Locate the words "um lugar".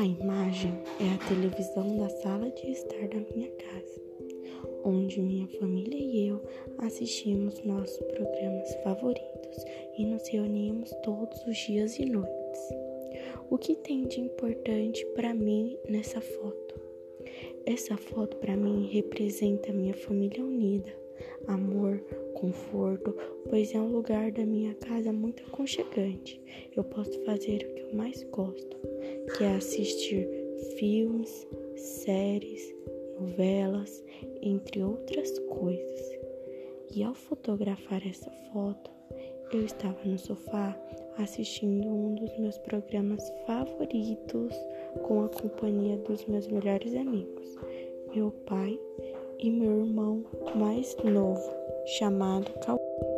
23.78-24.32